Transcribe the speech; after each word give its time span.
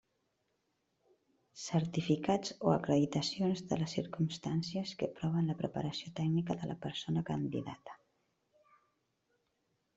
Certificats 1.63 2.55
o 2.69 2.73
acreditacions 2.77 3.61
de 3.73 3.79
les 3.83 3.93
circumstàncies 3.99 4.95
que 5.03 5.11
proven 5.21 5.53
la 5.53 5.59
preparació 5.63 6.13
tècnica 6.21 6.59
de 6.63 6.73
la 6.73 6.81
persona 6.89 7.27
candidata. 7.33 7.99